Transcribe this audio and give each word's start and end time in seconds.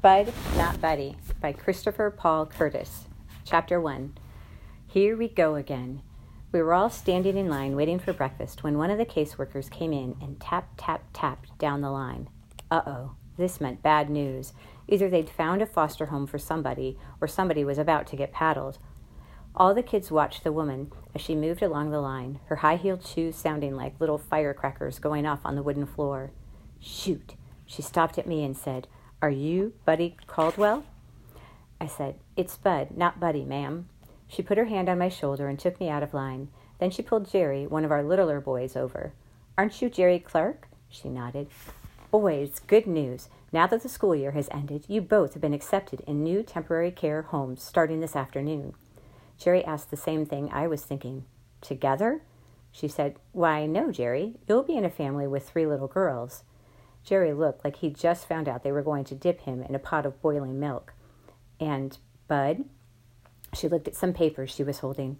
Bud, 0.00 0.32
Not 0.56 0.80
Buddy 0.80 1.16
by 1.40 1.52
Christopher 1.52 2.08
Paul 2.08 2.46
Curtis. 2.46 3.06
Chapter 3.44 3.80
1 3.80 4.16
Here 4.86 5.16
we 5.16 5.26
go 5.26 5.56
again. 5.56 6.02
We 6.52 6.62
were 6.62 6.72
all 6.72 6.88
standing 6.88 7.36
in 7.36 7.48
line 7.48 7.74
waiting 7.74 7.98
for 7.98 8.12
breakfast 8.12 8.62
when 8.62 8.78
one 8.78 8.92
of 8.92 8.98
the 8.98 9.04
caseworkers 9.04 9.68
came 9.68 9.92
in 9.92 10.14
and 10.22 10.38
tap, 10.38 10.68
tap, 10.76 11.02
tapped 11.12 11.58
down 11.58 11.80
the 11.80 11.90
line. 11.90 12.28
Uh 12.70 12.82
oh, 12.86 13.16
this 13.36 13.60
meant 13.60 13.82
bad 13.82 14.08
news. 14.08 14.52
Either 14.86 15.10
they'd 15.10 15.28
found 15.28 15.62
a 15.62 15.66
foster 15.66 16.06
home 16.06 16.28
for 16.28 16.38
somebody, 16.38 16.96
or 17.20 17.26
somebody 17.26 17.64
was 17.64 17.76
about 17.76 18.06
to 18.06 18.16
get 18.16 18.30
paddled. 18.30 18.78
All 19.56 19.74
the 19.74 19.82
kids 19.82 20.12
watched 20.12 20.44
the 20.44 20.52
woman 20.52 20.92
as 21.12 21.22
she 21.22 21.34
moved 21.34 21.60
along 21.60 21.90
the 21.90 22.00
line, 22.00 22.38
her 22.46 22.56
high 22.56 22.76
heeled 22.76 23.04
shoes 23.04 23.34
sounding 23.34 23.74
like 23.74 24.00
little 24.00 24.18
firecrackers 24.18 25.00
going 25.00 25.26
off 25.26 25.40
on 25.44 25.56
the 25.56 25.62
wooden 25.64 25.86
floor. 25.86 26.30
Shoot! 26.78 27.34
She 27.66 27.82
stopped 27.82 28.16
at 28.16 28.28
me 28.28 28.44
and 28.44 28.56
said, 28.56 28.86
are 29.20 29.30
you 29.30 29.72
Buddy 29.84 30.16
Caldwell? 30.26 30.84
I 31.80 31.86
said, 31.86 32.16
It's 32.36 32.56
Bud, 32.56 32.96
not 32.96 33.18
Buddy, 33.18 33.44
ma'am. 33.44 33.88
She 34.28 34.42
put 34.42 34.58
her 34.58 34.66
hand 34.66 34.88
on 34.88 34.98
my 34.98 35.08
shoulder 35.08 35.48
and 35.48 35.58
took 35.58 35.80
me 35.80 35.88
out 35.88 36.02
of 36.02 36.14
line. 36.14 36.48
Then 36.78 36.90
she 36.90 37.02
pulled 37.02 37.30
Jerry, 37.30 37.66
one 37.66 37.84
of 37.84 37.90
our 37.90 38.02
littler 38.02 38.40
boys, 38.40 38.76
over. 38.76 39.12
Aren't 39.56 39.82
you 39.82 39.90
Jerry 39.90 40.20
Clark? 40.20 40.68
She 40.88 41.08
nodded. 41.08 41.48
Boys, 42.10 42.60
good 42.66 42.86
news. 42.86 43.28
Now 43.52 43.66
that 43.66 43.82
the 43.82 43.88
school 43.88 44.14
year 44.14 44.32
has 44.32 44.48
ended, 44.52 44.84
you 44.86 45.00
both 45.00 45.34
have 45.34 45.42
been 45.42 45.54
accepted 45.54 46.00
in 46.06 46.22
new 46.22 46.42
temporary 46.42 46.90
care 46.90 47.22
homes 47.22 47.62
starting 47.62 48.00
this 48.00 48.14
afternoon. 48.14 48.74
Jerry 49.36 49.64
asked 49.64 49.90
the 49.90 49.96
same 49.96 50.26
thing 50.26 50.50
I 50.52 50.66
was 50.66 50.82
thinking. 50.82 51.24
Together? 51.60 52.22
She 52.70 52.86
said, 52.86 53.16
Why, 53.32 53.66
no, 53.66 53.90
Jerry. 53.90 54.34
You'll 54.46 54.62
be 54.62 54.76
in 54.76 54.84
a 54.84 54.90
family 54.90 55.26
with 55.26 55.48
three 55.48 55.66
little 55.66 55.88
girls. 55.88 56.44
Jerry 57.08 57.32
looked 57.32 57.64
like 57.64 57.76
he'd 57.76 57.96
just 57.96 58.28
found 58.28 58.48
out 58.48 58.62
they 58.62 58.72
were 58.72 58.82
going 58.82 59.04
to 59.04 59.14
dip 59.14 59.40
him 59.40 59.62
in 59.62 59.74
a 59.74 59.78
pot 59.78 60.04
of 60.04 60.20
boiling 60.20 60.60
milk. 60.60 60.92
And 61.58 61.96
Bud? 62.26 62.66
She 63.54 63.66
looked 63.66 63.88
at 63.88 63.96
some 63.96 64.12
papers 64.12 64.50
she 64.50 64.62
was 64.62 64.80
holding. 64.80 65.16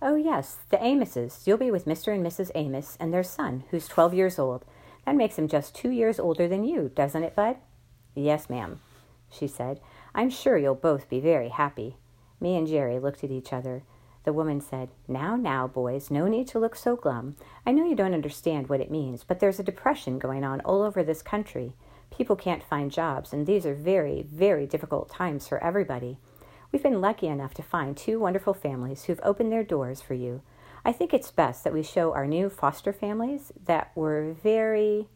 Oh, 0.00 0.14
yes, 0.14 0.58
the 0.68 0.76
Amoses. 0.76 1.44
You'll 1.44 1.58
be 1.58 1.72
with 1.72 1.84
Mr. 1.84 2.14
and 2.14 2.24
Mrs. 2.24 2.52
Amos 2.54 2.96
and 3.00 3.12
their 3.12 3.24
son, 3.24 3.64
who's 3.70 3.88
12 3.88 4.14
years 4.14 4.38
old. 4.38 4.64
That 5.04 5.16
makes 5.16 5.36
him 5.36 5.48
just 5.48 5.74
two 5.74 5.90
years 5.90 6.20
older 6.20 6.46
than 6.46 6.62
you, 6.62 6.92
doesn't 6.94 7.24
it, 7.24 7.34
Bud? 7.34 7.56
Yes, 8.14 8.48
ma'am, 8.48 8.80
she 9.28 9.48
said. 9.48 9.80
I'm 10.14 10.30
sure 10.30 10.56
you'll 10.56 10.76
both 10.76 11.08
be 11.08 11.18
very 11.18 11.48
happy. 11.48 11.96
Me 12.38 12.56
and 12.56 12.68
Jerry 12.68 13.00
looked 13.00 13.24
at 13.24 13.32
each 13.32 13.52
other. 13.52 13.82
The 14.24 14.32
woman 14.32 14.60
said, 14.60 14.90
Now, 15.08 15.36
now, 15.36 15.66
boys, 15.66 16.10
no 16.10 16.28
need 16.28 16.46
to 16.48 16.58
look 16.58 16.76
so 16.76 16.96
glum. 16.96 17.36
I 17.66 17.72
know 17.72 17.84
you 17.84 17.96
don't 17.96 18.14
understand 18.14 18.68
what 18.68 18.80
it 18.80 18.90
means, 18.90 19.24
but 19.24 19.40
there's 19.40 19.58
a 19.58 19.64
depression 19.64 20.18
going 20.18 20.44
on 20.44 20.60
all 20.60 20.82
over 20.82 21.02
this 21.02 21.22
country. 21.22 21.72
People 22.16 22.36
can't 22.36 22.62
find 22.62 22.90
jobs, 22.90 23.32
and 23.32 23.46
these 23.46 23.66
are 23.66 23.74
very, 23.74 24.22
very 24.22 24.66
difficult 24.66 25.08
times 25.08 25.48
for 25.48 25.62
everybody. 25.62 26.18
We've 26.70 26.82
been 26.82 27.00
lucky 27.00 27.26
enough 27.26 27.54
to 27.54 27.62
find 27.62 27.96
two 27.96 28.18
wonderful 28.18 28.54
families 28.54 29.04
who've 29.04 29.20
opened 29.22 29.50
their 29.50 29.64
doors 29.64 30.00
for 30.00 30.14
you. 30.14 30.42
I 30.84 30.92
think 30.92 31.12
it's 31.12 31.30
best 31.30 31.64
that 31.64 31.72
we 31.72 31.82
show 31.82 32.12
our 32.12 32.26
new 32.26 32.48
foster 32.48 32.92
families 32.92 33.52
that 33.66 33.92
we're 33.94 34.32
very. 34.32 35.06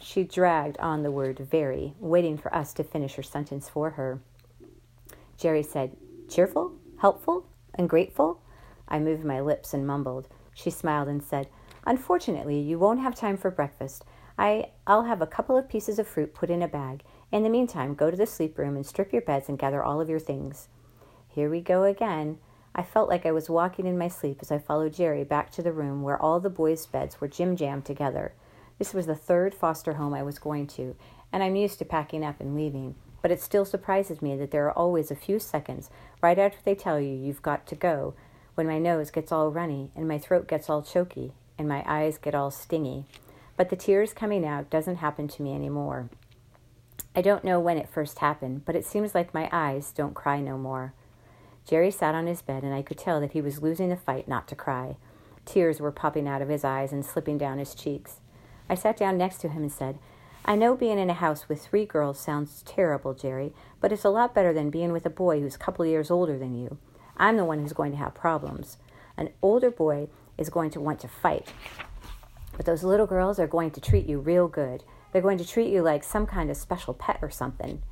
She 0.00 0.24
dragged 0.24 0.76
on 0.78 1.02
the 1.02 1.10
word 1.10 1.38
very, 1.38 1.94
waiting 1.98 2.36
for 2.36 2.54
us 2.54 2.72
to 2.74 2.84
finish 2.84 3.14
her 3.14 3.22
sentence 3.22 3.68
for 3.68 3.90
her. 3.90 4.20
Jerry 5.38 5.62
said, 5.62 5.96
Cheerful? 6.28 6.72
Helpful? 6.98 7.46
Ungrateful? 7.78 8.40
I 8.88 8.98
moved 8.98 9.24
my 9.24 9.40
lips 9.40 9.72
and 9.72 9.86
mumbled. 9.86 10.28
She 10.54 10.70
smiled 10.70 11.08
and 11.08 11.22
said, 11.22 11.48
Unfortunately, 11.86 12.58
you 12.60 12.78
won't 12.78 13.00
have 13.00 13.14
time 13.14 13.36
for 13.36 13.50
breakfast. 13.50 14.04
I, 14.38 14.70
I'll 14.86 15.04
have 15.04 15.20
a 15.20 15.26
couple 15.26 15.56
of 15.56 15.68
pieces 15.68 15.98
of 15.98 16.06
fruit 16.06 16.34
put 16.34 16.50
in 16.50 16.62
a 16.62 16.68
bag. 16.68 17.02
In 17.30 17.42
the 17.42 17.48
meantime, 17.48 17.94
go 17.94 18.10
to 18.10 18.16
the 18.16 18.26
sleep 18.26 18.58
room 18.58 18.76
and 18.76 18.86
strip 18.86 19.12
your 19.12 19.22
beds 19.22 19.48
and 19.48 19.58
gather 19.58 19.82
all 19.82 20.00
of 20.00 20.08
your 20.08 20.18
things. 20.18 20.68
Here 21.28 21.50
we 21.50 21.60
go 21.60 21.84
again. 21.84 22.38
I 22.74 22.82
felt 22.82 23.08
like 23.08 23.26
I 23.26 23.32
was 23.32 23.50
walking 23.50 23.86
in 23.86 23.98
my 23.98 24.08
sleep 24.08 24.38
as 24.40 24.50
I 24.50 24.58
followed 24.58 24.94
Jerry 24.94 25.24
back 25.24 25.50
to 25.52 25.62
the 25.62 25.72
room 25.72 26.02
where 26.02 26.20
all 26.20 26.40
the 26.40 26.50
boys' 26.50 26.86
beds 26.86 27.20
were 27.20 27.28
jim 27.28 27.56
jammed 27.56 27.84
together. 27.84 28.32
This 28.78 28.94
was 28.94 29.06
the 29.06 29.14
third 29.14 29.54
foster 29.54 29.94
home 29.94 30.14
I 30.14 30.22
was 30.22 30.38
going 30.38 30.66
to, 30.68 30.96
and 31.32 31.42
I'm 31.42 31.56
used 31.56 31.78
to 31.80 31.84
packing 31.84 32.24
up 32.24 32.40
and 32.40 32.54
leaving 32.54 32.94
but 33.22 33.30
it 33.30 33.40
still 33.40 33.64
surprises 33.64 34.20
me 34.20 34.36
that 34.36 34.50
there 34.50 34.66
are 34.66 34.76
always 34.76 35.10
a 35.10 35.16
few 35.16 35.38
seconds 35.38 35.88
right 36.20 36.38
after 36.38 36.58
they 36.64 36.74
tell 36.74 37.00
you 37.00 37.14
you've 37.14 37.40
got 37.40 37.66
to 37.68 37.74
go 37.74 38.14
when 38.54 38.66
my 38.66 38.78
nose 38.78 39.10
gets 39.10 39.32
all 39.32 39.50
runny 39.50 39.90
and 39.96 40.06
my 40.06 40.18
throat 40.18 40.46
gets 40.46 40.68
all 40.68 40.82
choky 40.82 41.32
and 41.56 41.68
my 41.68 41.82
eyes 41.86 42.18
get 42.18 42.34
all 42.34 42.50
stingy. 42.50 43.04
But 43.56 43.70
the 43.70 43.76
tears 43.76 44.12
coming 44.12 44.44
out 44.44 44.70
doesn't 44.70 44.96
happen 44.96 45.28
to 45.28 45.42
me 45.42 45.54
anymore. 45.54 46.10
I 47.14 47.20
don't 47.20 47.44
know 47.44 47.60
when 47.60 47.78
it 47.78 47.88
first 47.88 48.18
happened, 48.18 48.64
but 48.64 48.74
it 48.74 48.86
seems 48.86 49.14
like 49.14 49.34
my 49.34 49.48
eyes 49.52 49.92
don't 49.92 50.14
cry 50.14 50.40
no 50.40 50.56
more. 50.56 50.94
Jerry 51.68 51.90
sat 51.90 52.14
on 52.14 52.26
his 52.26 52.42
bed, 52.42 52.64
and 52.64 52.74
I 52.74 52.82
could 52.82 52.98
tell 52.98 53.20
that 53.20 53.32
he 53.32 53.40
was 53.40 53.62
losing 53.62 53.90
the 53.90 53.96
fight 53.96 54.26
not 54.26 54.48
to 54.48 54.56
cry. 54.56 54.96
Tears 55.44 55.80
were 55.80 55.92
popping 55.92 56.26
out 56.26 56.42
of 56.42 56.48
his 56.48 56.64
eyes 56.64 56.92
and 56.92 57.04
slipping 57.04 57.38
down 57.38 57.58
his 57.58 57.74
cheeks. 57.74 58.16
I 58.68 58.74
sat 58.74 58.96
down 58.96 59.18
next 59.18 59.38
to 59.42 59.48
him 59.48 59.62
and 59.62 59.72
said, 59.72 59.98
I 60.44 60.56
know 60.56 60.74
being 60.76 60.98
in 60.98 61.08
a 61.08 61.14
house 61.14 61.48
with 61.48 61.64
three 61.64 61.86
girls 61.86 62.18
sounds 62.18 62.62
terrible, 62.66 63.14
Jerry, 63.14 63.52
but 63.80 63.92
it's 63.92 64.04
a 64.04 64.10
lot 64.10 64.34
better 64.34 64.52
than 64.52 64.70
being 64.70 64.92
with 64.92 65.06
a 65.06 65.10
boy 65.10 65.40
who's 65.40 65.54
a 65.54 65.58
couple 65.58 65.86
years 65.86 66.10
older 66.10 66.36
than 66.36 66.54
you. 66.54 66.78
I'm 67.16 67.36
the 67.36 67.44
one 67.44 67.60
who's 67.60 67.72
going 67.72 67.92
to 67.92 67.98
have 67.98 68.14
problems. 68.14 68.78
An 69.16 69.30
older 69.40 69.70
boy 69.70 70.08
is 70.36 70.50
going 70.50 70.70
to 70.70 70.80
want 70.80 70.98
to 71.00 71.08
fight. 71.08 71.52
But 72.56 72.66
those 72.66 72.82
little 72.82 73.06
girls 73.06 73.38
are 73.38 73.46
going 73.46 73.70
to 73.72 73.80
treat 73.80 74.06
you 74.06 74.18
real 74.18 74.48
good. 74.48 74.82
They're 75.12 75.22
going 75.22 75.38
to 75.38 75.46
treat 75.46 75.72
you 75.72 75.82
like 75.82 76.02
some 76.02 76.26
kind 76.26 76.50
of 76.50 76.56
special 76.56 76.94
pet 76.94 77.18
or 77.22 77.30
something. 77.30 77.82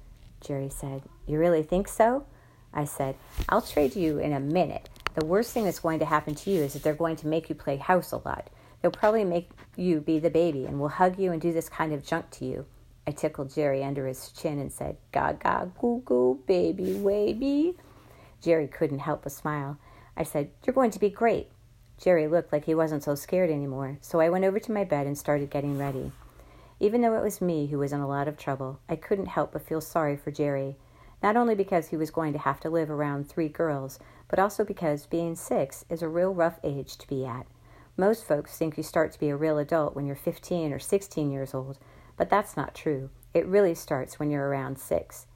Jerry 0.41 0.71
said, 0.71 1.03
You 1.27 1.39
really 1.39 1.63
think 1.63 1.87
so? 1.87 2.25
I 2.73 2.85
said, 2.85 3.15
I'll 3.49 3.63
trade 3.63 3.95
you 3.95 4.19
in 4.19 4.33
a 4.33 4.41
minute. 4.41 4.89
The 5.15 5.25
worst 5.25 5.53
thing 5.53 5.65
that's 5.65 5.81
going 5.81 5.99
to 6.01 6.05
happen 6.05 6.35
to 6.35 6.51
you 6.51 6.63
is 6.63 6.73
that 6.73 6.83
they're 6.83 6.95
going 6.95 7.17
to 7.17 7.27
make 7.27 7.49
you 7.49 7.55
play 7.55 7.77
house 7.77 8.13
a 8.13 8.17
lot. 8.17 8.49
They'll 8.81 8.91
probably 8.91 9.25
make 9.25 9.51
you 9.77 10.01
be 10.01 10.19
the 10.19 10.31
baby 10.31 10.65
and 10.65 10.81
will 10.81 10.89
hug 10.89 11.19
you 11.19 11.33
and 11.33 11.41
do 11.41 11.53
this 11.53 11.69
kind 11.69 11.93
of 11.93 12.05
junk 12.05 12.31
to 12.31 12.45
you. 12.45 12.67
I 13.07 13.13
tickled 13.13 13.55
Jerry 13.55 13.83
under 13.83 14.07
his 14.07 14.31
chin 14.31 14.59
and 14.59 14.73
said, 14.73 14.97
Gaga, 15.13 15.73
goo 15.81 16.03
goo, 16.05 16.41
baby, 16.47 16.95
baby. 16.95 17.77
Jerry 18.41 18.69
couldn't 18.69 19.01
help 19.01 19.23
but 19.23 19.33
smile. 19.33 19.79
I 20.17 20.23
said, 20.23 20.51
You're 20.65 20.75
going 20.75 20.91
to 20.93 20.99
be 20.99 21.11
great. 21.11 21.49
Jerry 21.99 22.29
looked 22.29 22.53
like 22.53 22.65
he 22.65 22.75
wasn't 22.75 23.03
so 23.03 23.15
scared 23.15 23.51
anymore, 23.51 23.99
so 24.01 24.21
I 24.21 24.31
went 24.31 24.45
over 24.45 24.59
to 24.59 24.73
my 24.73 24.85
bed 24.85 25.07
and 25.07 25.19
started 25.19 25.51
getting 25.51 25.77
ready. 25.77 26.13
Even 26.79 27.03
though 27.03 27.15
it 27.15 27.23
was 27.23 27.43
me 27.43 27.67
who 27.67 27.79
was 27.79 27.93
in 27.93 28.01
a 28.01 28.09
lot 28.09 28.27
of 28.27 28.39
trouble, 28.39 28.81
I 28.89 28.97
couldn't 28.97 29.27
help 29.27 29.53
but 29.53 29.67
feel 29.67 29.83
sorry 29.83 30.17
for 30.17 30.31
Jerry, 30.31 30.77
not 31.23 31.37
only 31.37 31.55
because 31.55 31.89
he 31.89 31.97
was 31.97 32.11
going 32.11 32.33
to 32.33 32.39
have 32.39 32.59
to 32.61 32.71
live 32.71 32.91
around 32.91 33.29
three 33.29 33.51
girls, 33.51 33.99
but 34.29 34.39
also 34.39 34.65
because 34.65 35.05
being 35.05 35.37
six 35.37 35.85
is 35.91 36.01
a 36.01 36.09
real 36.09 36.33
rough 36.33 36.59
age 36.65 36.97
to 36.97 37.07
be 37.07 37.27
at. 37.27 37.47
Most 38.01 38.25
folks 38.25 38.57
think 38.57 38.79
you 38.79 38.83
start 38.83 39.13
to 39.13 39.21
be 39.21 39.29
a 39.29 39.37
real 39.37 39.59
adult 39.59 39.95
when 39.95 40.07
you're 40.07 40.17
15 40.17 40.73
or 40.73 40.79
16 40.79 41.31
years 41.31 41.53
old, 41.53 41.77
but 42.17 42.31
that's 42.31 42.57
not 42.57 42.75
true. 42.75 43.11
It 43.35 43.45
really 43.45 43.75
starts 43.75 44.19
when 44.19 44.31
you're 44.31 44.49
around 44.49 44.79
six. 44.79 45.27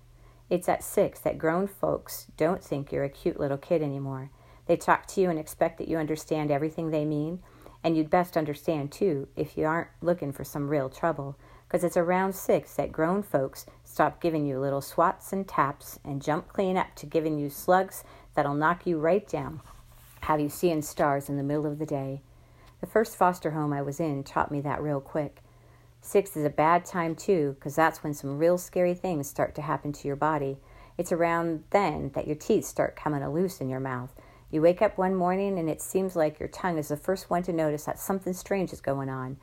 It's 0.49 0.67
at 0.67 0.83
six 0.83 1.21
that 1.21 1.37
grown 1.37 1.67
folks 1.67 2.27
don't 2.39 2.65
think 2.65 2.91
you're 2.91 3.05
a 3.05 3.11
cute 3.11 3.39
little 3.39 3.59
kid 3.59 3.83
anymore. 3.83 4.31
They 4.65 4.79
talk 4.79 5.05
to 5.09 5.21
you 5.21 5.29
and 5.29 5.39
expect 5.39 5.77
that 5.77 5.89
you 5.89 5.99
understand 5.99 6.51
everything 6.51 6.91
they 6.91 7.05
mean, 7.05 7.41
and 7.83 7.99
you'd 7.99 8.09
best 8.09 8.35
understand 8.35 8.91
too 8.91 9.29
if 9.37 9.59
you 9.59 9.67
aren't 9.67 9.91
looking 10.01 10.33
for 10.33 10.43
some 10.43 10.71
real 10.71 10.89
trouble, 10.89 11.37
because 11.69 11.85
it's 11.85 11.99
around 11.99 12.35
six 12.35 12.73
that 12.77 12.93
grown 12.93 13.23
folks 13.23 13.67
stop 13.85 14.23
giving 14.23 14.47
you 14.47 14.59
little 14.59 14.81
swats 14.81 15.35
and 15.35 15.47
taps 15.47 15.99
and 16.03 16.23
jump 16.23 16.49
clean 16.49 16.79
up 16.79 16.95
to 16.95 17.05
giving 17.05 17.39
you 17.39 17.51
slugs 17.51 18.05
that'll 18.35 18.55
knock 18.55 18.87
you 18.87 18.99
right 18.99 19.29
down, 19.29 19.61
have 20.23 20.41
you 20.41 20.49
seeing 20.49 20.81
stars 20.81 21.29
in 21.29 21.37
the 21.37 21.43
middle 21.43 21.67
of 21.67 21.79
the 21.79 21.85
day. 21.85 22.23
The 22.81 22.87
first 22.87 23.17
foster 23.17 23.53
home 23.53 23.73
I 23.73 23.83
was 23.83 24.01
in 24.01 24.25
taught 24.25 24.51
me 24.51 24.61
that 24.61 24.83
real 24.83 25.01
quick. 25.01 25.43
Six 26.01 26.37
is 26.37 26.45
a 26.45 26.51
bad 26.51 26.85
time 26.85 27.15
too, 27.15 27.57
because 27.59 27.75
that's 27.75 28.03
when 28.03 28.13
some 28.13 28.39
real 28.39 28.59
scary 28.59 28.95
things 28.95 29.29
start 29.29 29.55
to 29.55 29.63
happen 29.63 29.93
to 29.93 30.07
your 30.07 30.17
body. 30.17 30.59
It's 30.99 31.13
around 31.13 31.65
then 31.71 32.11
that 32.15 32.27
your 32.27 32.37
teeth 32.37 32.65
start 32.67 32.95
coming 32.95 33.27
loose 33.27 33.61
in 33.61 33.69
your 33.71 33.81
mouth. 33.81 34.13
You 34.51 34.61
wake 34.63 34.83
up 34.83 34.99
one 34.99 35.15
morning 35.15 35.59
and 35.59 35.69
it 35.69 35.81
seems 35.81 36.15
like 36.15 36.39
your 36.39 36.49
tongue 36.49 36.79
is 36.79 36.89
the 36.89 36.97
first 36.97 37.31
one 37.31 37.43
to 37.45 37.53
notice 37.53 37.85
that 37.85 37.99
something 37.99 38.35
strange 38.35 38.73
is 38.73 38.81
going 38.81 39.09
on. 39.09 39.39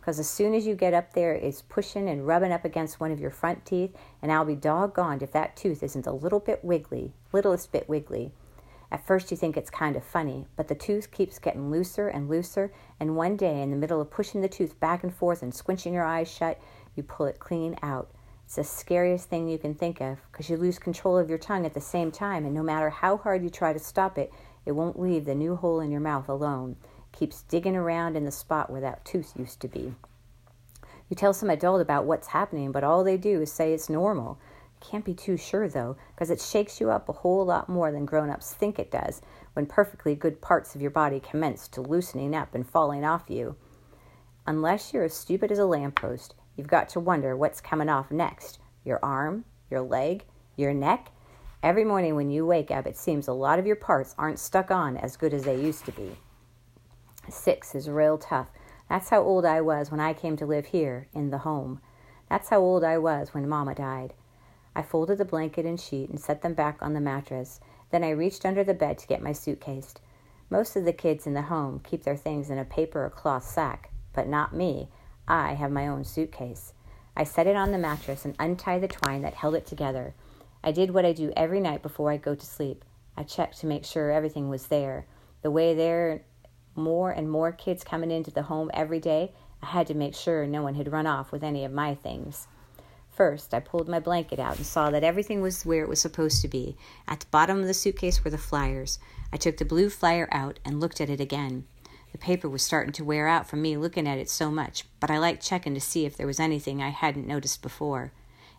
Because 0.00 0.18
as 0.18 0.30
soon 0.30 0.54
as 0.54 0.66
you 0.66 0.74
get 0.74 0.94
up 0.94 1.14
there, 1.14 1.34
it's 1.34 1.62
pushing 1.62 2.08
and 2.08 2.26
rubbing 2.26 2.52
up 2.52 2.64
against 2.64 3.00
one 3.00 3.10
of 3.10 3.20
your 3.20 3.30
front 3.30 3.64
teeth, 3.66 3.96
and 4.22 4.30
I'll 4.30 4.44
be 4.44 4.54
doggoned 4.54 5.22
if 5.22 5.32
that 5.32 5.56
tooth 5.56 5.82
isn't 5.82 6.06
a 6.06 6.12
little 6.12 6.40
bit 6.40 6.62
wiggly, 6.62 7.12
littlest 7.32 7.72
bit 7.72 7.88
wiggly. 7.88 8.32
At 8.94 9.04
first, 9.04 9.32
you 9.32 9.36
think 9.36 9.56
it's 9.56 9.70
kind 9.70 9.96
of 9.96 10.04
funny, 10.04 10.46
but 10.54 10.68
the 10.68 10.76
tooth 10.76 11.10
keeps 11.10 11.40
getting 11.40 11.68
looser 11.68 12.06
and 12.06 12.28
looser, 12.28 12.72
and 13.00 13.16
one 13.16 13.36
day, 13.36 13.60
in 13.60 13.72
the 13.72 13.76
middle 13.76 14.00
of 14.00 14.08
pushing 14.08 14.40
the 14.40 14.48
tooth 14.48 14.78
back 14.78 15.02
and 15.02 15.12
forth 15.12 15.42
and 15.42 15.52
squinching 15.52 15.92
your 15.92 16.04
eyes 16.04 16.32
shut, 16.32 16.60
you 16.94 17.02
pull 17.02 17.26
it 17.26 17.40
clean 17.40 17.74
out. 17.82 18.08
It's 18.44 18.54
the 18.54 18.62
scariest 18.62 19.28
thing 19.28 19.48
you 19.48 19.58
can 19.58 19.74
think 19.74 20.00
of 20.00 20.18
because 20.30 20.48
you 20.48 20.56
lose 20.56 20.78
control 20.78 21.18
of 21.18 21.28
your 21.28 21.38
tongue 21.38 21.66
at 21.66 21.74
the 21.74 21.80
same 21.80 22.12
time, 22.12 22.44
and 22.44 22.54
no 22.54 22.62
matter 22.62 22.88
how 22.88 23.16
hard 23.16 23.42
you 23.42 23.50
try 23.50 23.72
to 23.72 23.80
stop 23.80 24.16
it, 24.16 24.32
it 24.64 24.70
won't 24.70 25.00
leave 25.00 25.24
the 25.24 25.34
new 25.34 25.56
hole 25.56 25.80
in 25.80 25.90
your 25.90 26.00
mouth 26.00 26.28
alone. 26.28 26.76
It 27.12 27.18
keeps 27.18 27.42
digging 27.42 27.74
around 27.74 28.16
in 28.16 28.24
the 28.24 28.30
spot 28.30 28.70
where 28.70 28.82
that 28.82 29.04
tooth 29.04 29.32
used 29.36 29.58
to 29.62 29.66
be. 29.66 29.96
You 31.08 31.16
tell 31.16 31.32
some 31.32 31.50
adult 31.50 31.80
about 31.80 32.04
what's 32.04 32.28
happening, 32.28 32.70
but 32.70 32.84
all 32.84 33.02
they 33.02 33.16
do 33.16 33.42
is 33.42 33.50
say 33.50 33.72
it's 33.72 33.90
normal 33.90 34.38
Can't 34.90 35.04
be 35.04 35.14
too 35.14 35.36
sure, 35.36 35.68
though, 35.68 35.96
because 36.14 36.30
it 36.30 36.40
shakes 36.40 36.80
you 36.80 36.90
up 36.90 37.08
a 37.08 37.12
whole 37.12 37.44
lot 37.46 37.68
more 37.68 37.90
than 37.90 38.04
grown 38.04 38.28
ups 38.28 38.52
think 38.52 38.78
it 38.78 38.90
does 38.90 39.22
when 39.54 39.66
perfectly 39.66 40.14
good 40.14 40.42
parts 40.42 40.74
of 40.74 40.82
your 40.82 40.90
body 40.90 41.20
commence 41.20 41.68
to 41.68 41.80
loosening 41.80 42.34
up 42.34 42.54
and 42.54 42.68
falling 42.68 43.04
off 43.04 43.24
you. 43.28 43.56
Unless 44.46 44.92
you're 44.92 45.04
as 45.04 45.14
stupid 45.14 45.50
as 45.50 45.58
a 45.58 45.64
lamppost, 45.64 46.34
you've 46.54 46.66
got 46.66 46.90
to 46.90 47.00
wonder 47.00 47.34
what's 47.34 47.60
coming 47.60 47.88
off 47.88 48.10
next 48.10 48.58
your 48.84 49.02
arm, 49.02 49.46
your 49.70 49.80
leg, 49.80 50.26
your 50.56 50.74
neck. 50.74 51.10
Every 51.62 51.84
morning 51.84 52.14
when 52.14 52.30
you 52.30 52.44
wake 52.44 52.70
up, 52.70 52.86
it 52.86 52.98
seems 52.98 53.26
a 53.26 53.32
lot 53.32 53.58
of 53.58 53.66
your 53.66 53.76
parts 53.76 54.14
aren't 54.18 54.38
stuck 54.38 54.70
on 54.70 54.98
as 54.98 55.16
good 55.16 55.32
as 55.32 55.44
they 55.44 55.58
used 55.58 55.86
to 55.86 55.92
be. 55.92 56.18
Six 57.30 57.74
is 57.74 57.88
real 57.88 58.18
tough. 58.18 58.48
That's 58.90 59.08
how 59.08 59.22
old 59.22 59.46
I 59.46 59.62
was 59.62 59.90
when 59.90 60.00
I 60.00 60.12
came 60.12 60.36
to 60.36 60.44
live 60.44 60.66
here 60.66 61.08
in 61.14 61.30
the 61.30 61.38
home. 61.38 61.80
That's 62.28 62.50
how 62.50 62.58
old 62.58 62.84
I 62.84 62.98
was 62.98 63.32
when 63.32 63.48
Mama 63.48 63.74
died. 63.74 64.12
I 64.76 64.82
folded 64.82 65.18
the 65.18 65.24
blanket 65.24 65.66
and 65.66 65.78
sheet 65.80 66.10
and 66.10 66.20
set 66.20 66.42
them 66.42 66.54
back 66.54 66.78
on 66.80 66.94
the 66.94 67.00
mattress. 67.00 67.60
Then 67.90 68.02
I 68.02 68.10
reached 68.10 68.44
under 68.44 68.64
the 68.64 68.74
bed 68.74 68.98
to 68.98 69.06
get 69.06 69.22
my 69.22 69.32
suitcase. 69.32 69.94
Most 70.50 70.76
of 70.76 70.84
the 70.84 70.92
kids 70.92 71.26
in 71.26 71.34
the 71.34 71.42
home 71.42 71.80
keep 71.80 72.04
their 72.04 72.16
things 72.16 72.50
in 72.50 72.58
a 72.58 72.64
paper 72.64 73.04
or 73.04 73.10
cloth 73.10 73.44
sack, 73.44 73.90
but 74.12 74.28
not 74.28 74.54
me. 74.54 74.88
I 75.26 75.54
have 75.54 75.70
my 75.70 75.86
own 75.86 76.04
suitcase. 76.04 76.72
I 77.16 77.24
set 77.24 77.46
it 77.46 77.56
on 77.56 77.70
the 77.70 77.78
mattress 77.78 78.24
and 78.24 78.34
untied 78.38 78.82
the 78.82 78.88
twine 78.88 79.22
that 79.22 79.34
held 79.34 79.54
it 79.54 79.66
together. 79.66 80.14
I 80.62 80.72
did 80.72 80.92
what 80.92 81.04
I 81.04 81.12
do 81.12 81.32
every 81.36 81.60
night 81.60 81.82
before 81.82 82.10
I 82.10 82.16
go 82.16 82.34
to 82.34 82.46
sleep. 82.46 82.84
I 83.16 83.22
checked 83.22 83.60
to 83.60 83.66
make 83.66 83.84
sure 83.84 84.10
everything 84.10 84.48
was 84.48 84.66
there. 84.66 85.06
The 85.42 85.50
way 85.50 85.74
there 85.74 86.24
more 86.74 87.10
and 87.10 87.30
more 87.30 87.52
kids 87.52 87.84
coming 87.84 88.10
into 88.10 88.30
the 88.30 88.42
home 88.42 88.70
every 88.74 88.98
day, 88.98 89.32
I 89.62 89.66
had 89.66 89.86
to 89.86 89.94
make 89.94 90.14
sure 90.14 90.46
no 90.46 90.62
one 90.62 90.74
had 90.74 90.90
run 90.90 91.06
off 91.06 91.30
with 91.30 91.44
any 91.44 91.64
of 91.64 91.72
my 91.72 91.94
things. 91.94 92.48
First, 93.14 93.54
I 93.54 93.60
pulled 93.60 93.88
my 93.88 94.00
blanket 94.00 94.40
out 94.40 94.56
and 94.56 94.66
saw 94.66 94.90
that 94.90 95.04
everything 95.04 95.40
was 95.40 95.64
where 95.64 95.84
it 95.84 95.88
was 95.88 96.00
supposed 96.00 96.42
to 96.42 96.48
be. 96.48 96.76
At 97.06 97.20
the 97.20 97.26
bottom 97.30 97.60
of 97.60 97.66
the 97.66 97.74
suitcase 97.74 98.24
were 98.24 98.30
the 98.30 98.38
flyers. 98.38 98.98
I 99.32 99.36
took 99.36 99.58
the 99.58 99.64
blue 99.64 99.88
flyer 99.88 100.28
out 100.32 100.58
and 100.64 100.80
looked 100.80 101.00
at 101.00 101.08
it 101.08 101.20
again. 101.20 101.64
The 102.10 102.18
paper 102.18 102.48
was 102.48 102.62
starting 102.62 102.92
to 102.94 103.04
wear 103.04 103.28
out 103.28 103.48
from 103.48 103.62
me 103.62 103.76
looking 103.76 104.08
at 104.08 104.18
it 104.18 104.28
so 104.28 104.50
much, 104.50 104.84
but 104.98 105.12
I 105.12 105.18
liked 105.18 105.46
checking 105.46 105.74
to 105.74 105.80
see 105.80 106.04
if 106.04 106.16
there 106.16 106.26
was 106.26 106.40
anything 106.40 106.82
I 106.82 106.88
hadn't 106.88 107.26
noticed 107.26 107.62
before. 107.62 108.12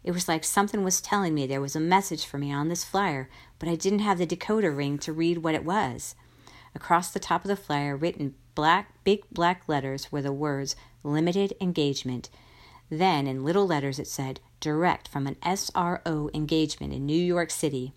It 0.06 0.12
was 0.12 0.28
like 0.28 0.44
something 0.46 0.84
was 0.84 1.02
telling 1.02 1.34
me 1.34 1.48
there 1.48 1.60
was 1.60 1.76
a 1.76 1.82
message 1.82 2.26
for 2.26 2.38
me 2.38 2.54
on 2.54 2.70
this 2.70 2.86
flyer, 2.86 3.30
but 3.60 3.68
I 3.68 3.76
didn't 3.76 4.00
have 4.00 4.20
the 4.20 4.28
decoder 4.28 4.76
ring 4.76 4.98
to 5.00 5.12
read 5.12 5.40
what 5.40 5.56
it 5.56 5.66
was. 5.66 6.16
Across 6.74 7.12
the 7.12 7.20
top 7.20 7.44
of 7.44 7.50
the 7.50 7.56
flyer, 7.56 7.96
written 7.96 8.36
black 8.56 9.04
big 9.04 9.24
black 9.32 9.68
letters, 9.68 10.12
were 10.12 10.22
the 10.22 10.32
words 10.32 10.76
limited 11.04 11.54
engagement. 11.60 12.30
Then 12.90 13.26
in 13.26 13.44
little 13.44 13.66
letters 13.66 14.00
it 14.00 14.08
said 14.08 14.40
direct 14.60 15.08
from 15.08 15.28
an 15.28 15.36
SRO 15.36 16.34
engagement 16.34 16.94
in 16.94 17.06
New 17.06 17.22
York 17.22 17.52
City. 17.52 17.94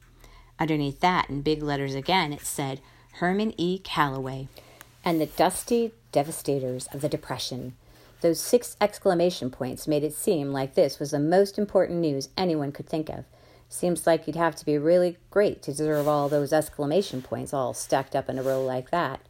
Underneath 0.58 1.00
that, 1.00 1.30
in 1.30 1.42
big 1.42 1.62
letters 1.62 1.94
again, 1.94 2.32
it 2.32 2.42
said 2.42 2.80
Herman 3.14 3.54
E. 3.56 3.78
Calloway 3.78 4.48
and 5.04 5.20
the 5.20 5.26
dusky 5.26 5.92
devastators 6.12 6.86
of 6.88 7.00
the 7.00 7.08
Depression. 7.08 7.74
Those 8.20 8.40
six 8.40 8.76
exclamation 8.80 9.50
points 9.50 9.86
made 9.86 10.02
it 10.02 10.14
seem 10.14 10.52
like 10.52 10.74
this 10.74 10.98
was 10.98 11.12
the 11.12 11.20
most 11.20 11.58
important 11.58 12.00
news 12.00 12.28
anyone 12.36 12.72
could 12.72 12.88
think 12.88 13.08
of. 13.08 13.24
Seems 13.68 14.06
like 14.06 14.26
you'd 14.26 14.36
have 14.36 14.56
to 14.56 14.66
be 14.66 14.78
really 14.78 15.18
great 15.30 15.62
to 15.62 15.70
deserve 15.70 16.08
all 16.08 16.28
those 16.28 16.52
exclamation 16.52 17.22
points 17.22 17.54
all 17.54 17.74
stacked 17.74 18.16
up 18.16 18.28
in 18.28 18.38
a 18.38 18.42
row 18.42 18.64
like 18.64 18.90
that. 18.90 19.20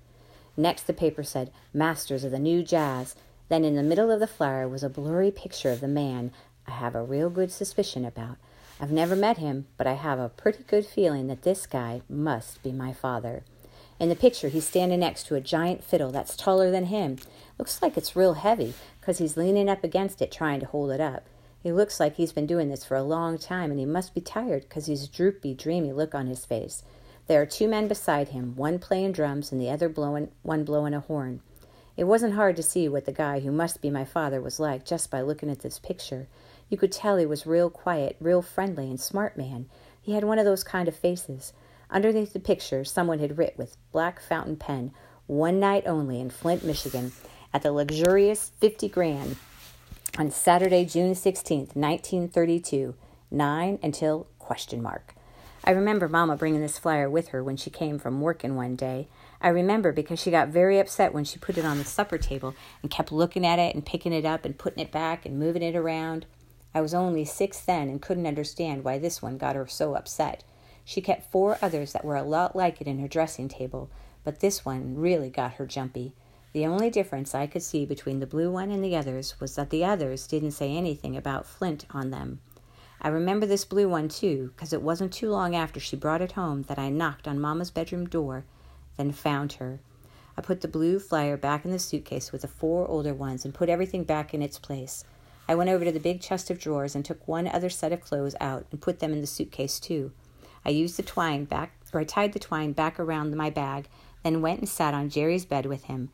Next, 0.57 0.87
the 0.87 0.93
paper 0.93 1.23
said, 1.23 1.53
Masters 1.75 2.25
of 2.25 2.31
the 2.31 2.39
New 2.39 2.63
Jazz. 2.63 3.15
Then, 3.49 3.65
in 3.65 3.77
the 3.77 3.83
middle 3.83 4.11
of 4.11 4.21
the 4.21 4.27
flyer 4.27 4.69
was 4.69 4.83
a 4.83 4.89
blurry 4.89 5.31
picture 5.31 5.71
of 5.71 5.81
the 5.81 5.89
man 5.89 6.33
I 6.69 6.73
have 6.73 6.95
a 6.95 7.03
real 7.03 7.31
good 7.31 7.51
suspicion 7.51 8.05
about. 8.05 8.37
I've 8.79 8.93
never 8.93 9.17
met 9.17 9.39
him, 9.39 9.67
but 9.79 9.87
I 9.87 9.95
have 9.95 10.19
a 10.19 10.29
pretty 10.29 10.65
good 10.65 10.85
feeling 10.87 11.27
that 11.29 11.43
this 11.43 11.67
guy 11.67 12.03
must 12.11 12.63
be 12.63 12.73
my 12.73 12.93
father. 12.93 13.43
In 13.99 14.11
the 14.11 14.15
picture, 14.15 14.49
he's 14.49 14.69
standing 14.69 15.01
next 15.01 15.27
to 15.27 15.35
a 15.35 15.41
giant 15.41 15.83
fiddle 15.83 16.13
that's 16.13 16.37
taller 16.37 16.71
than 16.71 16.87
him. 16.87 17.17
Looks 17.59 17.81
like 17.81 17.97
it's 17.97 18.15
real 18.15 18.35
heavy, 18.35 18.75
because 19.01 19.17
he's 19.17 19.37
leaning 19.37 19.69
up 19.69 19.83
against 19.83 20.21
it 20.21 20.31
trying 20.31 20.61
to 20.61 20.67
hold 20.67 20.91
it 20.91 21.01
up. 21.01 21.25
He 21.63 21.73
looks 21.73 21.99
like 21.99 22.17
he's 22.17 22.33
been 22.33 22.47
doing 22.47 22.69
this 22.69 22.85
for 22.85 22.97
a 22.97 23.03
long 23.03 23.39
time, 23.39 23.71
and 23.71 23.81
he 23.81 23.87
must 23.87 24.15
be 24.15 24.21
tired 24.21 24.69
because 24.69 24.87
he's 24.87 25.05
a 25.05 25.11
droopy, 25.11 25.55
dreamy 25.55 25.93
look 25.93 26.15
on 26.15 26.27
his 26.27 26.45
face. 26.45 26.85
There 27.29 27.41
are 27.41 27.47
two 27.47 27.67
men 27.67 27.89
beside 27.89 28.29
him, 28.29 28.55
one 28.57 28.79
playing 28.79 29.13
drums 29.13 29.51
and 29.51 29.61
the 29.61 29.71
other 29.71 29.89
blowing 29.89 30.31
one 30.43 30.65
blowing 30.65 30.95
a 30.95 31.01
horn. 31.01 31.41
It 31.97 32.05
wasn't 32.05 32.35
hard 32.35 32.55
to 32.57 32.63
see 32.63 32.89
what 32.89 33.07
the 33.07 33.13
guy 33.13 33.41
who 33.41 33.51
must 33.51 33.83
be 33.83 33.91
my 33.91 34.05
father 34.05 34.41
was 34.41 34.61
like 34.61 34.87
just 34.87 35.11
by 35.11 35.21
looking 35.21 35.51
at 35.51 35.61
this 35.61 35.81
picture. 35.81 36.29
You 36.69 36.77
could 36.77 36.93
tell 36.93 37.17
he 37.17 37.27
was 37.27 37.47
real 37.47 37.71
quiet, 37.71 38.17
real 38.21 38.43
friendly, 38.43 38.89
and 38.89 39.01
smart 39.01 39.37
man. 39.37 39.67
He 40.01 40.13
had 40.13 40.25
one 40.25 40.39
of 40.39 40.45
those 40.45 40.65
kind 40.65 40.89
of 40.89 40.97
faces. 40.97 41.53
Underneath 41.91 42.33
the 42.33 42.41
picture, 42.41 42.85
someone 42.85 43.19
had 43.19 43.39
writ 43.39 43.55
with 43.57 43.77
black 43.93 44.21
fountain 44.21 44.57
pen, 44.57 44.93
"One 45.27 45.59
night 45.59 45.85
only 45.87 46.21
in 46.21 46.31
Flint, 46.31 46.65
Michigan, 46.65 47.13
at 47.53 47.63
the 47.63 47.73
luxurious 47.73 48.53
fifty 48.61 48.89
grand." 48.89 49.37
on 50.19 50.31
Saturday, 50.33 50.85
June 50.85 51.15
16th, 51.15 51.77
1932, 51.77 52.95
9 53.31 53.79
until 53.83 54.27
question 54.41 54.83
mark. 54.83 55.15
I 55.63 55.71
remember 55.71 56.09
Mama 56.09 56.37
bringing 56.37 56.61
this 56.61 56.79
flyer 56.79 57.09
with 57.09 57.29
her 57.29 57.45
when 57.45 57.57
she 57.57 57.71
came 57.71 57.99
from 57.99 58.21
working 58.21 58.57
one 58.57 58.75
day. 58.75 59.07
I 59.41 59.49
remember 59.49 59.93
because 59.93 60.19
she 60.19 60.33
got 60.33 60.49
very 60.49 60.81
upset 60.81 61.15
when 61.15 61.25
she 61.25 61.39
put 61.39 61.57
it 61.57 61.65
on 61.65 61.79
the 61.79 61.85
supper 61.85 62.19
table 62.19 62.55
and 62.83 62.91
kept 62.91 63.13
looking 63.13 63.47
at 63.47 63.61
it 63.61 63.75
and 63.75 63.87
picking 63.87 64.13
it 64.13 64.25
up 64.25 64.45
and 64.45 64.59
putting 64.59 64.83
it 64.83 64.91
back 64.91 65.25
and 65.25 65.39
moving 65.39 65.63
it 65.63 65.77
around. 65.77 66.27
I 66.75 66.81
was 66.81 66.95
only 66.95 67.25
six 67.25 67.61
then 67.61 67.89
and 67.89 68.03
couldn't 68.03 68.27
understand 68.27 68.85
why 68.85 68.99
this 68.99 69.23
one 69.23 69.39
got 69.39 69.57
her 69.57 69.67
so 69.67 69.95
upset. 69.95 70.45
She 70.85 71.01
kept 71.01 71.31
four 71.31 71.59
others 71.61 71.93
that 71.93 72.05
were 72.05 72.17
a 72.17 72.23
lot 72.23 72.57
like 72.57 72.81
it 72.81 72.87
in 72.87 72.99
her 72.99 73.09
dressing 73.09 73.49
table, 73.49 73.91
but 74.25 74.41
this 74.41 74.65
one 74.65 74.97
really 74.97 75.31
got 75.31 75.55
her 75.55 75.67
jumpy. 75.67 76.15
The 76.53 76.67
only 76.67 76.89
difference 76.89 77.35
I 77.35 77.47
could 77.47 77.63
see 77.63 77.85
between 77.85 78.21
the 78.21 78.27
blue 78.27 78.51
one 78.51 78.71
and 78.71 78.83
the 78.83 78.97
others 78.97 79.39
was 79.41 79.55
that 79.57 79.71
the 79.71 79.85
others 79.85 80.27
didn't 80.27 80.53
say 80.53 80.75
anything 80.75 81.17
about 81.17 81.47
Flint 81.47 81.85
on 81.91 82.11
them. 82.11 82.41
I 83.01 83.09
remember 83.09 83.47
this 83.47 83.65
blue 83.65 83.89
one 83.89 84.09
too, 84.09 84.53
because 84.57 84.73
it 84.73 84.83
wasn't 84.83 85.13
too 85.13 85.31
long 85.31 85.55
after 85.55 85.79
she 85.79 85.95
brought 85.95 86.23
it 86.23 86.33
home 86.33 86.63
that 86.63 86.79
I 86.79 86.89
knocked 86.89 87.29
on 87.29 87.39
Mamma's 87.39 87.71
bedroom 87.71 88.07
door, 88.07 88.45
then 88.97 89.13
found 89.13 89.55
her. 89.55 89.81
I 90.37 90.41
put 90.41 90.63
the 90.63 90.69
blue 90.69 90.99
flyer 90.99 91.37
back 91.37 91.65
in 91.65 91.71
the 91.71 91.79
suitcase 91.79 92.33
with 92.33 92.43
the 92.43 92.49
four 92.49 92.89
older 92.89 93.15
ones 93.15 93.45
and 93.45 93.55
put 93.55 93.69
everything 93.69 94.05
back 94.05 94.33
in 94.33 94.43
its 94.43 94.59
place. 94.59 95.05
I 95.49 95.55
went 95.55 95.71
over 95.71 95.85
to 95.85 95.93
the 95.93 95.99
big 95.99 96.21
chest 96.21 96.51
of 96.51 96.61
drawers 96.61 96.95
and 96.95 97.05
took 97.05 97.27
one 97.27 97.49
other 97.49 97.71
set 97.71 97.93
of 97.93 98.03
clothes 98.03 98.37
out 98.39 98.67
and 98.71 98.81
put 98.81 98.99
them 98.99 99.13
in 99.13 99.23
the 99.23 99.27
suitcase 99.27 99.81
too. 99.81 100.13
I 100.65 100.71
used 100.71 100.99
the 100.99 101.03
twine 101.03 101.47
back, 101.47 101.73
or 101.93 102.01
I 102.01 102.05
tied 102.05 102.35
the 102.35 102.39
twine 102.39 102.73
back 102.73 103.01
around 103.01 103.35
my 103.35 103.49
bag, 103.49 103.89
then 104.23 104.43
went 104.43 104.61
and 104.61 104.69
sat 104.69 104.93
on 104.93 105.09
Jerry's 105.09 105.47
bed 105.47 105.65
with 105.65 105.85
him. 105.85 106.11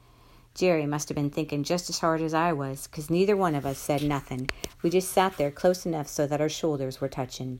Jerry 0.54 0.86
must 0.86 1.08
have 1.08 1.16
been 1.16 1.30
thinking 1.30 1.64
just 1.64 1.90
as 1.90 1.98
hard 1.98 2.20
as 2.20 2.32
I 2.32 2.52
was, 2.52 2.86
'cause 2.86 3.10
neither 3.10 3.36
one 3.36 3.56
of 3.56 3.66
us 3.66 3.78
said 3.78 4.04
nothing. 4.04 4.48
We 4.82 4.90
just 4.90 5.10
sat 5.10 5.36
there 5.36 5.50
close 5.50 5.84
enough 5.84 6.06
so 6.06 6.28
that 6.28 6.40
our 6.40 6.48
shoulders 6.48 7.00
were 7.00 7.08
touching. 7.08 7.58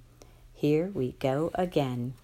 Here 0.53 0.93
we 0.95 1.13
go 1.19 1.51
again. 1.55 2.15